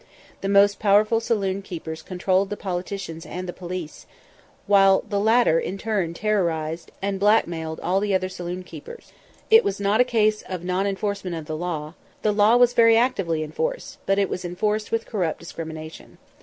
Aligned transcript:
The 0.41 0.49
most 0.49 0.79
powerful 0.79 1.19
saloon 1.19 1.61
keepers 1.61 2.01
controlled 2.01 2.49
the 2.49 2.57
politicians 2.57 3.23
and 3.23 3.47
the 3.47 3.53
police, 3.53 4.07
while 4.65 5.03
the 5.07 5.19
latter 5.19 5.59
in 5.59 5.77
turn 5.77 6.15
terrorized 6.15 6.91
and 7.03 7.19
blackmailed 7.19 7.79
all 7.81 7.99
the 7.99 8.15
other 8.15 8.27
saloon 8.27 8.63
keepers. 8.63 9.13
It 9.51 9.63
was 9.63 9.79
not 9.79 10.01
a 10.01 10.03
case 10.03 10.41
of 10.49 10.63
non 10.63 10.87
enforcement 10.87 11.35
of 11.35 11.45
the 11.45 11.55
law. 11.55 11.93
The 12.23 12.31
law 12.33 12.57
was 12.57 12.73
very 12.73 12.97
actively 12.97 13.43
enforced, 13.43 13.99
but 14.07 14.17
it 14.17 14.27
was 14.27 14.43
enforced 14.43 14.91
with 14.91 15.05
corrupt 15.05 15.37
discrimination. 15.39 16.17